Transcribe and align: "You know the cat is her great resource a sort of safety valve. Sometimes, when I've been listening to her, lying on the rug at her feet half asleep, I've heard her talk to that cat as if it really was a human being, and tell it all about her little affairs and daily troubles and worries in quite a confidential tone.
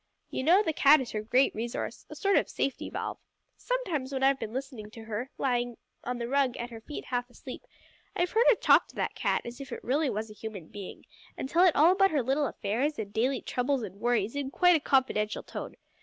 "You 0.31 0.41
know 0.41 0.63
the 0.63 0.73
cat 0.73 0.99
is 0.99 1.11
her 1.11 1.21
great 1.21 1.53
resource 1.53 2.07
a 2.09 2.15
sort 2.15 2.35
of 2.35 2.49
safety 2.49 2.89
valve. 2.89 3.19
Sometimes, 3.55 4.11
when 4.11 4.23
I've 4.23 4.39
been 4.39 4.51
listening 4.51 4.89
to 4.89 5.03
her, 5.03 5.29
lying 5.37 5.77
on 6.03 6.17
the 6.17 6.27
rug 6.27 6.57
at 6.57 6.71
her 6.71 6.81
feet 6.81 7.05
half 7.05 7.29
asleep, 7.29 7.61
I've 8.15 8.31
heard 8.31 8.47
her 8.49 8.55
talk 8.55 8.87
to 8.87 8.95
that 8.95 9.13
cat 9.13 9.43
as 9.45 9.61
if 9.61 9.71
it 9.71 9.83
really 9.83 10.09
was 10.09 10.31
a 10.31 10.33
human 10.33 10.69
being, 10.69 11.05
and 11.37 11.47
tell 11.47 11.65
it 11.67 11.75
all 11.75 11.91
about 11.91 12.09
her 12.09 12.23
little 12.23 12.47
affairs 12.47 12.97
and 12.97 13.13
daily 13.13 13.41
troubles 13.43 13.83
and 13.83 13.99
worries 13.99 14.35
in 14.35 14.49
quite 14.49 14.75
a 14.75 14.79
confidential 14.79 15.43
tone. 15.43 15.75